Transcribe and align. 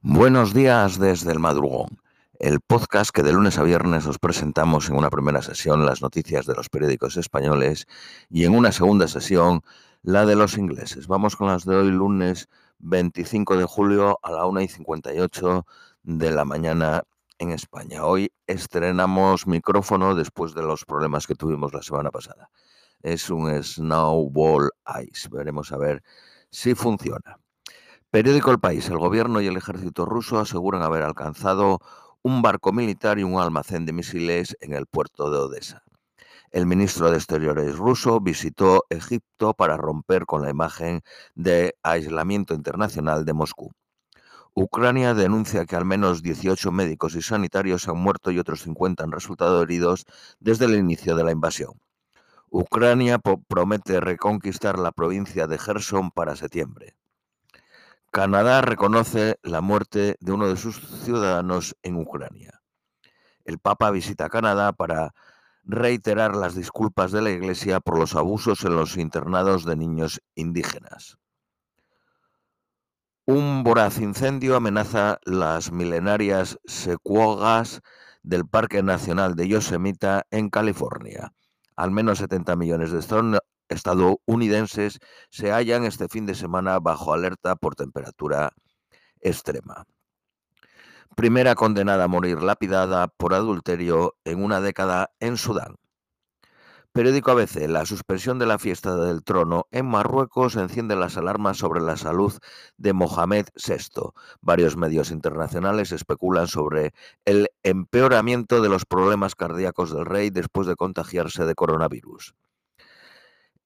Buenos 0.00 0.54
días 0.54 1.00
desde 1.00 1.32
el 1.32 1.40
madrugón, 1.40 2.00
el 2.38 2.60
podcast 2.60 3.10
que 3.10 3.24
de 3.24 3.32
lunes 3.32 3.58
a 3.58 3.64
viernes 3.64 4.06
os 4.06 4.20
presentamos 4.20 4.88
en 4.88 4.94
una 4.94 5.10
primera 5.10 5.42
sesión 5.42 5.84
las 5.84 6.02
noticias 6.02 6.46
de 6.46 6.54
los 6.54 6.68
periódicos 6.68 7.16
españoles 7.16 7.88
y 8.30 8.44
en 8.44 8.54
una 8.54 8.70
segunda 8.70 9.08
sesión 9.08 9.62
la 10.02 10.24
de 10.24 10.36
los 10.36 10.56
ingleses. 10.56 11.08
Vamos 11.08 11.34
con 11.34 11.48
las 11.48 11.64
de 11.64 11.74
hoy 11.74 11.90
lunes 11.90 12.48
25 12.78 13.56
de 13.56 13.64
julio 13.64 14.20
a 14.22 14.30
la 14.30 14.46
1 14.46 14.60
y 14.60 14.68
58 14.68 15.66
de 16.04 16.30
la 16.30 16.44
mañana 16.44 17.02
en 17.40 17.50
España. 17.50 18.04
Hoy 18.04 18.30
estrenamos 18.46 19.48
micrófono 19.48 20.14
después 20.14 20.54
de 20.54 20.62
los 20.62 20.84
problemas 20.84 21.26
que 21.26 21.34
tuvimos 21.34 21.74
la 21.74 21.82
semana 21.82 22.12
pasada. 22.12 22.50
Es 23.02 23.30
un 23.30 23.50
Snowball 23.60 24.70
Ice. 25.02 25.28
Veremos 25.28 25.72
a 25.72 25.76
ver 25.76 26.04
si 26.52 26.76
funciona. 26.76 27.40
Periódico 28.10 28.50
El 28.50 28.58
País. 28.58 28.88
El 28.88 28.96
gobierno 28.96 29.42
y 29.42 29.48
el 29.48 29.58
ejército 29.58 30.06
ruso 30.06 30.38
aseguran 30.38 30.82
haber 30.82 31.02
alcanzado 31.02 31.78
un 32.22 32.40
barco 32.40 32.72
militar 32.72 33.18
y 33.18 33.22
un 33.22 33.38
almacén 33.38 33.84
de 33.84 33.92
misiles 33.92 34.56
en 34.60 34.72
el 34.72 34.86
puerto 34.86 35.30
de 35.30 35.36
Odessa. 35.36 35.82
El 36.50 36.64
ministro 36.64 37.10
de 37.10 37.18
Exteriores 37.18 37.76
ruso 37.76 38.18
visitó 38.18 38.86
Egipto 38.88 39.52
para 39.52 39.76
romper 39.76 40.24
con 40.24 40.40
la 40.40 40.48
imagen 40.48 41.02
de 41.34 41.76
aislamiento 41.82 42.54
internacional 42.54 43.26
de 43.26 43.34
Moscú. 43.34 43.72
Ucrania 44.54 45.12
denuncia 45.12 45.66
que 45.66 45.76
al 45.76 45.84
menos 45.84 46.22
18 46.22 46.72
médicos 46.72 47.14
y 47.14 47.20
sanitarios 47.20 47.88
han 47.88 47.98
muerto 47.98 48.30
y 48.30 48.38
otros 48.38 48.62
50 48.62 49.04
han 49.04 49.12
resultado 49.12 49.62
heridos 49.62 50.06
desde 50.40 50.64
el 50.64 50.76
inicio 50.76 51.14
de 51.14 51.24
la 51.24 51.32
invasión. 51.32 51.74
Ucrania 52.48 53.18
promete 53.18 54.00
reconquistar 54.00 54.78
la 54.78 54.92
provincia 54.92 55.46
de 55.46 55.58
Gerson 55.58 56.10
para 56.10 56.36
septiembre. 56.36 56.96
Canadá 58.10 58.62
reconoce 58.62 59.38
la 59.42 59.60
muerte 59.60 60.16
de 60.20 60.32
uno 60.32 60.48
de 60.48 60.56
sus 60.56 60.80
ciudadanos 61.04 61.76
en 61.82 61.96
Ucrania. 61.96 62.62
El 63.44 63.58
Papa 63.58 63.90
visita 63.90 64.30
Canadá 64.30 64.72
para 64.72 65.14
reiterar 65.64 66.34
las 66.34 66.54
disculpas 66.54 67.12
de 67.12 67.20
la 67.20 67.30
Iglesia 67.30 67.80
por 67.80 67.98
los 67.98 68.16
abusos 68.16 68.64
en 68.64 68.74
los 68.74 68.96
internados 68.96 69.66
de 69.66 69.76
niños 69.76 70.22
indígenas. 70.34 71.18
Un 73.26 73.62
voraz 73.62 73.98
incendio 73.98 74.56
amenaza 74.56 75.18
las 75.24 75.70
milenarias 75.70 76.58
secuogas 76.64 77.82
del 78.22 78.46
Parque 78.46 78.82
Nacional 78.82 79.36
de 79.36 79.48
Yosemite 79.48 80.22
en 80.30 80.48
California. 80.48 81.34
Al 81.76 81.90
menos 81.90 82.18
70 82.18 82.56
millones 82.56 82.90
de 82.90 83.00
estadounidenses 83.68 84.98
se 85.30 85.50
hallan 85.50 85.84
este 85.84 86.08
fin 86.08 86.26
de 86.26 86.34
semana 86.34 86.78
bajo 86.78 87.12
alerta 87.12 87.56
por 87.56 87.74
temperatura 87.74 88.52
extrema. 89.20 89.84
Primera 91.16 91.54
condenada 91.54 92.04
a 92.04 92.08
morir 92.08 92.42
lapidada 92.42 93.08
por 93.08 93.34
adulterio 93.34 94.16
en 94.24 94.42
una 94.42 94.60
década 94.60 95.10
en 95.18 95.36
Sudán. 95.36 95.76
Periódico 96.92 97.30
ABC. 97.30 97.68
La 97.68 97.86
suspensión 97.86 98.38
de 98.38 98.46
la 98.46 98.58
fiesta 98.58 98.96
del 98.96 99.22
trono 99.22 99.68
en 99.70 99.86
Marruecos 99.86 100.56
enciende 100.56 100.96
las 100.96 101.16
alarmas 101.16 101.56
sobre 101.58 101.80
la 101.80 101.96
salud 101.96 102.32
de 102.76 102.92
Mohamed 102.92 103.46
VI. 103.54 104.10
Varios 104.40 104.76
medios 104.76 105.10
internacionales 105.10 105.92
especulan 105.92 106.48
sobre 106.48 106.94
el 107.24 107.50
empeoramiento 107.62 108.62
de 108.62 108.68
los 108.68 108.84
problemas 108.84 109.34
cardíacos 109.34 109.94
del 109.94 110.06
rey 110.06 110.30
después 110.30 110.66
de 110.66 110.76
contagiarse 110.76 111.44
de 111.44 111.54
coronavirus. 111.54 112.34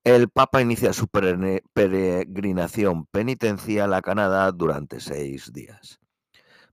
El 0.04 0.30
Papa 0.30 0.60
inicia 0.60 0.92
su 0.92 1.06
peregrinación 1.06 3.06
penitencial 3.06 3.94
a 3.94 4.02
Canadá 4.02 4.50
durante 4.50 4.98
seis 4.98 5.52
días. 5.52 6.00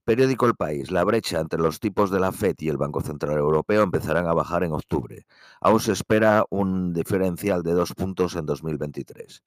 Periódico 0.04 0.48
El 0.48 0.56
País. 0.56 0.90
La 0.90 1.04
brecha 1.04 1.40
entre 1.40 1.60
los 1.60 1.80
tipos 1.80 2.10
de 2.10 2.20
la 2.20 2.32
FED 2.32 2.56
y 2.58 2.70
el 2.70 2.78
Banco 2.78 3.02
Central 3.02 3.38
Europeo 3.38 3.84
empezarán 3.84 4.26
a 4.26 4.34
bajar 4.34 4.64
en 4.64 4.72
octubre. 4.72 5.28
Aún 5.62 5.80
se 5.80 5.92
espera 5.92 6.44
un 6.50 6.92
diferencial 6.92 7.62
de 7.62 7.74
dos 7.74 7.94
puntos 7.94 8.36
en 8.36 8.48
2023. 8.48 9.44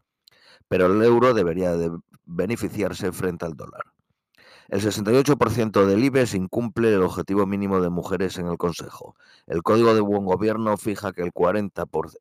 Pero 0.69 0.87
el 0.87 1.03
euro 1.03 1.34
debería 1.34 1.72
de 1.72 1.91
beneficiarse 2.25 3.10
frente 3.10 3.47
al 3.47 3.56
dólar. 3.56 3.82
El 4.69 4.81
68% 4.81 5.87
del 5.87 6.04
IBEX 6.04 6.34
incumple 6.34 6.94
el 6.94 7.03
objetivo 7.03 7.47
mínimo 7.47 7.81
de 7.81 7.91
mujeres 7.91 8.38
en 8.38 8.47
el 8.47 8.59
Consejo. 8.59 9.16
El 9.48 9.65
Código 9.65 9.92
de 9.92 10.03
Buen 10.03 10.25
Gobierno 10.25 10.76
fija 10.76 11.12
que 11.12 11.22
el 11.22 11.32
40% 11.32 12.12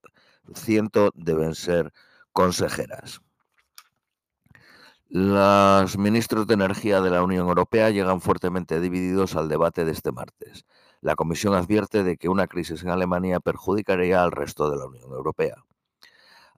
deben 1.16 1.56
ser 1.56 1.92
consejeras. 2.34 3.22
Los 5.14 5.98
ministros 5.98 6.48
de 6.48 6.54
Energía 6.54 7.02
de 7.02 7.10
la 7.10 7.22
Unión 7.22 7.48
Europea 7.50 7.90
llegan 7.90 8.22
fuertemente 8.22 8.80
divididos 8.80 9.36
al 9.36 9.50
debate 9.50 9.84
de 9.84 9.92
este 9.92 10.14
martes. 10.14 10.66
La 11.02 11.16
Comisión 11.16 11.54
advierte 11.54 12.04
de 12.04 12.16
que 12.16 12.30
una 12.30 12.48
crisis 12.48 12.84
en 12.84 12.90
Alemania 12.90 13.42
perjudicaría 13.42 14.24
al 14.24 14.32
resto 14.32 14.70
de 14.70 14.78
la 14.78 14.86
Unión 14.86 15.12
Europea. 15.12 15.66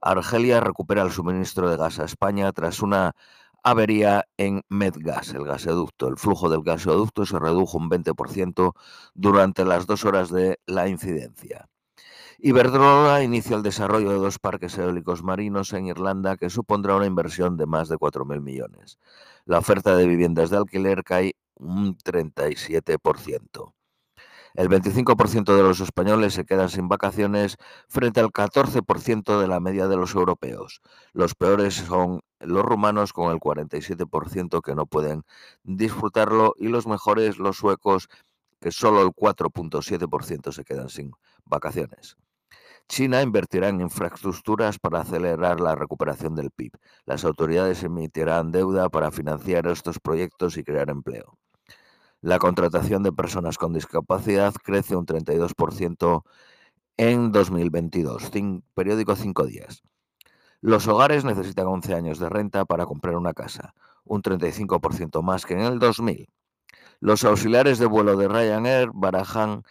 Argelia 0.00 0.60
recupera 0.60 1.02
el 1.02 1.10
suministro 1.10 1.68
de 1.68 1.78
gas 1.78 1.98
a 1.98 2.04
España 2.04 2.52
tras 2.52 2.80
una 2.80 3.16
avería 3.64 4.26
en 4.36 4.62
Medgas, 4.68 5.34
el 5.34 5.44
gasoducto. 5.44 6.06
El 6.06 6.18
flujo 6.18 6.48
del 6.48 6.62
gasoducto 6.62 7.26
se 7.26 7.38
redujo 7.38 7.78
un 7.78 7.90
20% 7.90 8.74
durante 9.14 9.64
las 9.64 9.86
dos 9.86 10.04
horas 10.04 10.30
de 10.30 10.60
la 10.66 10.88
incidencia. 10.88 11.68
Iberdrola 12.46 13.22
inicia 13.22 13.56
el 13.56 13.62
desarrollo 13.62 14.10
de 14.10 14.18
dos 14.18 14.38
parques 14.38 14.76
eólicos 14.76 15.22
marinos 15.22 15.72
en 15.72 15.86
Irlanda 15.86 16.36
que 16.36 16.50
supondrá 16.50 16.94
una 16.94 17.06
inversión 17.06 17.56
de 17.56 17.64
más 17.64 17.88
de 17.88 17.96
4.000 17.96 18.42
millones. 18.42 18.98
La 19.46 19.60
oferta 19.60 19.96
de 19.96 20.06
viviendas 20.06 20.50
de 20.50 20.58
alquiler 20.58 21.04
cae 21.04 21.36
un 21.54 21.96
37%. 21.96 23.72
El 24.52 24.68
25% 24.68 25.56
de 25.56 25.62
los 25.62 25.80
españoles 25.80 26.34
se 26.34 26.44
quedan 26.44 26.68
sin 26.68 26.86
vacaciones 26.86 27.56
frente 27.88 28.20
al 28.20 28.28
14% 28.28 29.40
de 29.40 29.48
la 29.48 29.58
media 29.58 29.88
de 29.88 29.96
los 29.96 30.14
europeos. 30.14 30.82
Los 31.14 31.34
peores 31.34 31.72
son 31.72 32.20
los 32.40 32.62
rumanos 32.62 33.14
con 33.14 33.32
el 33.32 33.38
47% 33.38 34.60
que 34.60 34.74
no 34.74 34.84
pueden 34.84 35.22
disfrutarlo 35.62 36.52
y 36.58 36.68
los 36.68 36.86
mejores 36.86 37.38
los 37.38 37.56
suecos 37.56 38.10
que 38.60 38.70
solo 38.70 39.00
el 39.00 39.12
4.7% 39.12 40.52
se 40.52 40.64
quedan 40.64 40.90
sin 40.90 41.12
vacaciones. 41.46 42.18
China 42.88 43.22
invertirá 43.22 43.68
en 43.68 43.80
infraestructuras 43.80 44.78
para 44.78 45.00
acelerar 45.00 45.60
la 45.60 45.74
recuperación 45.74 46.34
del 46.34 46.50
PIB. 46.50 46.72
Las 47.06 47.24
autoridades 47.24 47.82
emitirán 47.82 48.52
deuda 48.52 48.88
para 48.88 49.10
financiar 49.10 49.66
estos 49.66 49.98
proyectos 49.98 50.56
y 50.56 50.64
crear 50.64 50.90
empleo. 50.90 51.38
La 52.20 52.38
contratación 52.38 53.02
de 53.02 53.12
personas 53.12 53.58
con 53.58 53.72
discapacidad 53.72 54.54
crece 54.54 54.96
un 54.96 55.06
32% 55.06 56.22
en 56.96 57.32
2022. 57.32 58.30
periódico 58.74 59.16
5 59.16 59.46
días. 59.46 59.82
Los 60.60 60.88
hogares 60.88 61.24
necesitan 61.24 61.66
11 61.66 61.94
años 61.94 62.18
de 62.18 62.28
renta 62.28 62.64
para 62.64 62.86
comprar 62.86 63.16
una 63.16 63.34
casa, 63.34 63.74
un 64.04 64.22
35% 64.22 65.22
más 65.22 65.44
que 65.44 65.54
en 65.54 65.60
el 65.60 65.78
2000. 65.78 66.28
Los 67.00 67.24
auxiliares 67.24 67.78
de 67.78 67.86
vuelo 67.86 68.16
de 68.16 68.28
Ryanair 68.28 68.90
barajan 68.94 69.64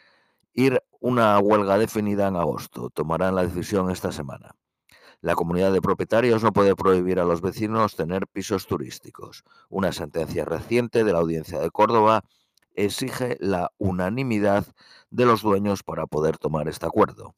ir 0.54 0.82
una 1.00 1.38
huelga 1.40 1.78
definida 1.78 2.28
en 2.28 2.36
agosto. 2.36 2.90
Tomarán 2.90 3.36
la 3.36 3.44
decisión 3.44 3.90
esta 3.90 4.12
semana. 4.12 4.56
La 5.22 5.36
comunidad 5.36 5.72
de 5.72 5.82
propietarios 5.82 6.44
no 6.44 6.52
puede 6.52 6.76
prohibir 6.76 7.20
a 7.20 7.26
los 7.26 7.42
vecinos 7.42 7.96
tener 7.96 8.28
pisos 8.28 8.68
turísticos. 8.68 9.44
Una 9.70 9.92
sentencia 9.92 10.46
reciente 10.46 11.04
de 11.04 11.14
la 11.14 11.20
Audiencia 11.20 11.60
de 11.60 11.72
Córdoba 11.72 12.24
exige 12.76 13.38
la 13.40 13.72
unanimidad 13.78 14.66
de 15.10 15.26
los 15.26 15.42
dueños 15.42 15.84
para 15.84 16.08
poder 16.08 16.38
tomar 16.38 16.68
este 16.68 16.86
acuerdo. 16.86 17.36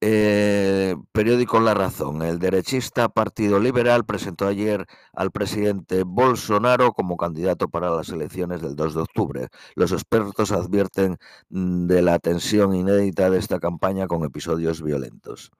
Eh, 0.00 0.96
periódico 1.12 1.60
La 1.60 1.74
Razón. 1.74 2.22
El 2.22 2.38
derechista 2.38 3.08
Partido 3.08 3.58
Liberal 3.58 4.04
presentó 4.04 4.46
ayer 4.46 4.86
al 5.12 5.30
presidente 5.30 6.02
Bolsonaro 6.04 6.92
como 6.92 7.16
candidato 7.16 7.68
para 7.68 7.90
las 7.90 8.10
elecciones 8.10 8.60
del 8.60 8.76
2 8.76 8.94
de 8.94 9.00
octubre. 9.00 9.48
Los 9.74 9.92
expertos 9.92 10.52
advierten 10.52 11.16
mm, 11.48 11.86
de 11.86 12.02
la 12.02 12.18
tensión 12.18 12.74
inédita 12.74 13.30
de 13.30 13.38
esta 13.38 13.60
campaña 13.60 14.06
con 14.06 14.24
episodios 14.24 14.82
violentos. 14.82 15.50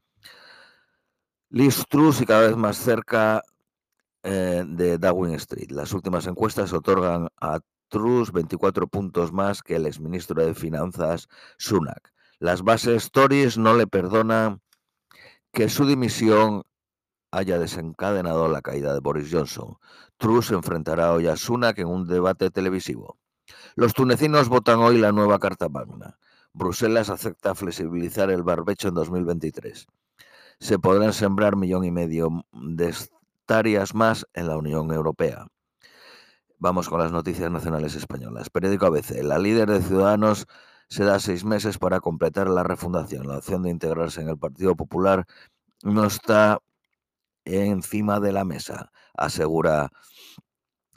Liz 1.50 1.84
Truss 1.88 2.20
y 2.20 2.26
cada 2.26 2.48
vez 2.48 2.56
más 2.56 2.76
cerca 2.76 3.42
eh, 4.22 4.64
de 4.66 4.98
Darwin 4.98 5.34
Street. 5.34 5.70
Las 5.70 5.92
últimas 5.92 6.26
encuestas 6.26 6.72
otorgan 6.72 7.28
a 7.40 7.60
Truss 7.88 8.32
24 8.32 8.88
puntos 8.88 9.32
más 9.32 9.62
que 9.62 9.76
el 9.76 9.86
exministro 9.86 10.44
de 10.44 10.54
Finanzas 10.54 11.28
Sunak. 11.58 12.13
Las 12.38 12.62
bases 12.62 13.10
Tories 13.10 13.58
no 13.58 13.74
le 13.74 13.86
perdonan 13.86 14.60
que 15.52 15.68
su 15.68 15.86
dimisión 15.86 16.62
haya 17.30 17.58
desencadenado 17.58 18.48
la 18.48 18.62
caída 18.62 18.92
de 18.92 19.00
Boris 19.00 19.28
Johnson. 19.30 19.76
Truss 20.18 20.50
enfrentará 20.50 21.12
hoy 21.12 21.26
a 21.26 21.36
Sunak 21.36 21.78
en 21.78 21.88
un 21.88 22.06
debate 22.06 22.50
televisivo. 22.50 23.18
Los 23.74 23.94
tunecinos 23.94 24.48
votan 24.48 24.78
hoy 24.78 24.98
la 24.98 25.12
nueva 25.12 25.38
Carta 25.38 25.68
Magna. 25.68 26.18
Bruselas 26.52 27.10
acepta 27.10 27.54
flexibilizar 27.54 28.30
el 28.30 28.42
barbecho 28.42 28.88
en 28.88 28.94
2023. 28.94 29.86
Se 30.60 30.78
podrán 30.78 31.12
sembrar 31.12 31.56
millón 31.56 31.84
y 31.84 31.90
medio 31.90 32.44
de 32.52 32.90
hectáreas 32.90 33.94
más 33.94 34.26
en 34.32 34.46
la 34.46 34.56
Unión 34.56 34.92
Europea. 34.92 35.46
Vamos 36.58 36.88
con 36.88 37.00
las 37.00 37.10
noticias 37.10 37.50
nacionales 37.50 37.96
españolas. 37.96 38.48
Periódico 38.50 38.86
ABC. 38.86 39.22
La 39.22 39.38
líder 39.38 39.68
de 39.68 39.82
Ciudadanos 39.82 40.46
se 40.88 41.04
da 41.04 41.18
seis 41.18 41.44
meses 41.44 41.78
para 41.78 42.00
completar 42.00 42.48
la 42.48 42.62
refundación. 42.62 43.26
La 43.26 43.38
opción 43.38 43.62
de 43.62 43.70
integrarse 43.70 44.20
en 44.20 44.28
el 44.28 44.38
Partido 44.38 44.76
Popular 44.76 45.26
no 45.82 46.04
está 46.04 46.58
encima 47.44 48.20
de 48.20 48.32
la 48.32 48.44
mesa, 48.44 48.90
asegura 49.14 49.90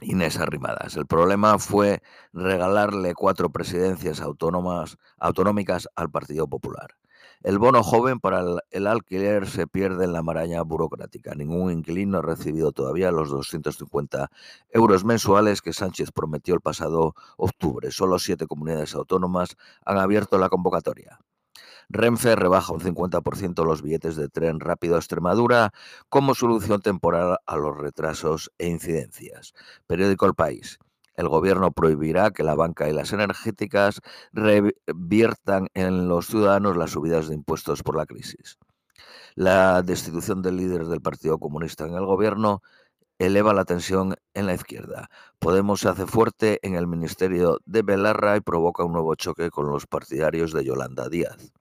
Inés 0.02 0.38
Arrimadas. 0.38 0.96
El 0.96 1.08
problema 1.08 1.58
fue 1.60 2.02
regalarle 2.34 3.16
cuatro 3.16 3.50
presidencias 3.52 4.22
autónomas, 4.22 4.98
autonómicas 5.18 5.88
al 5.96 6.10
Partido 6.10 6.48
Popular. 6.48 6.96
El 7.44 7.60
bono 7.60 7.84
joven 7.84 8.20
para 8.20 8.44
el, 8.72 8.88
alquiler 8.88 9.48
se 9.48 9.68
pierde 9.68 10.06
en 10.06 10.14
la 10.14 10.24
maraña 10.24 10.62
burocrática. 10.64 11.36
Ningún 11.36 11.72
inquilino 11.72 12.18
ha 12.18 12.22
recibido 12.22 12.72
todavía 12.72 13.12
los 13.12 13.30
250 13.30 14.32
euros 14.72 15.06
mensuales 15.06 15.62
que 15.62 15.74
Sánchez 15.74 16.12
prometió 16.12 16.56
el 16.56 16.62
pasado 16.62 17.14
octubre. 17.38 17.92
Solo 17.92 18.18
siete 18.20 18.48
comunidades 18.48 18.96
autónomas 18.96 19.56
han 19.86 19.98
abierto 19.98 20.38
la 20.38 20.50
convocatoria. 20.50 21.20
Renfe 21.90 22.36
rebaja 22.36 22.74
un 22.74 22.82
50% 22.82 23.64
los 23.64 23.82
billetes 23.82 24.16
de 24.18 24.28
tren 24.28 24.60
rápido 24.60 24.96
a 24.96 25.00
Extremadura 25.00 25.72
como 26.10 26.36
solución 26.36 26.82
temporal 26.82 27.38
a 27.46 27.56
los 27.56 27.78
retrasos 27.78 28.52
e 28.58 28.68
incidencias. 28.68 29.54
Periódico 29.86 30.26
El 30.26 30.34
País. 30.34 30.80
El 31.18 31.28
gobierno 31.28 31.72
prohibirá 31.72 32.32
que 32.32 32.44
la 32.44 32.56
banca 32.56 32.88
y 32.88 32.94
las 32.94 33.12
energéticas 33.12 34.02
reviertan 34.32 35.68
en 35.74 36.08
los 36.08 36.28
ciudadanos 36.28 36.78
las 36.78 36.92
subidas 36.92 37.28
de 37.28 37.36
impuestos 37.36 37.84
por 37.84 37.98
la 37.98 38.06
crisis. 38.06 38.58
La 39.36 39.82
destitución 39.82 40.42
del 40.42 40.58
líder 40.58 40.86
del 40.86 41.02
Partido 41.02 41.38
Comunista 41.40 41.86
en 41.86 41.96
el 41.96 42.06
gobierno 42.06 42.62
eleva 43.20 43.54
la 43.54 43.66
tensión 43.66 44.16
en 44.34 44.46
la 44.46 44.54
izquierda. 44.54 45.10
Podemos 45.40 45.82
se 45.82 45.90
hace 45.90 46.06
fuerte 46.06 46.60
en 46.62 46.76
el 46.76 46.88
ministerio 46.88 47.60
de 47.66 47.82
Belarra 47.82 48.38
y 48.38 48.42
provoca 48.42 48.84
un 48.84 48.94
nuevo 48.94 49.16
choque 49.16 49.50
con 49.50 49.70
los 49.70 49.88
partidarios 49.88 50.54
de 50.54 50.66
Yolanda 50.66 51.10
Díaz. 51.10 51.52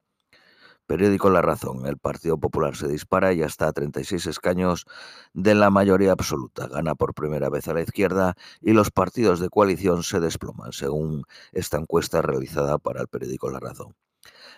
Periódico 0.87 1.31
La 1.31 1.43
Razón. 1.43 1.87
El 1.87 1.99
Partido 1.99 2.39
Popular 2.39 2.77
se 2.77 2.89
dispara 2.89 3.33
y 3.33 3.43
hasta 3.43 3.73
36 3.73 4.27
escaños 4.27 4.87
de 5.33 5.55
la 5.55 5.71
mayoría 5.71 6.13
absoluta. 6.13 6.69
Gana 6.69 6.95
por 6.95 7.15
primera 7.15 7.49
vez 7.51 7.69
a 7.69 7.75
la 7.75 7.83
izquierda 7.83 8.35
y 8.61 8.73
los 8.73 8.91
partidos 8.91 9.41
de 9.41 9.49
coalición 9.49 10.03
se 10.03 10.21
desploman, 10.21 10.73
según 10.73 11.25
esta 11.53 11.77
encuesta 11.77 12.23
realizada 12.23 12.79
para 12.79 13.01
el 13.01 13.09
periódico 13.09 13.51
La 13.51 13.61
Razón. 13.61 13.95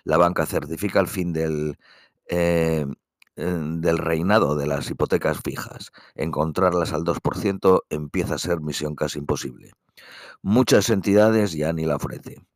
La 0.05 0.17
banca 0.17 0.47
certifica 0.47 1.01
el 1.01 1.09
fin 1.09 1.33
del, 1.33 1.79
eh, 2.29 2.87
del 3.37 3.99
reinado 3.99 4.57
de 4.57 4.67
las 4.67 4.91
hipotecas 4.91 5.41
fijas. 5.43 5.93
Encontrarlas 6.15 6.93
al 6.93 7.05
2% 7.05 7.83
empieza 7.89 8.35
a 8.35 8.39
ser 8.39 8.61
misión 8.61 8.95
casi 8.95 9.19
imposible. 9.19 9.73
Muchas 10.43 10.91
entidades 10.91 11.53
ya 11.53 11.73
ni 11.73 11.85
la 11.85 11.97
ofrecen. 11.97 12.47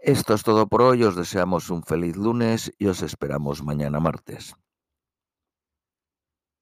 Esto 0.00 0.34
es 0.34 0.44
todo 0.44 0.68
por 0.68 0.82
hoy, 0.82 1.02
os 1.02 1.16
deseamos 1.16 1.70
un 1.70 1.82
feliz 1.82 2.16
lunes 2.16 2.72
y 2.78 2.86
os 2.86 3.02
esperamos 3.02 3.64
mañana 3.64 3.98
martes. 3.98 4.54